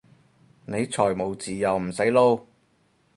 [0.65, 2.43] 你財務自由唔使撈？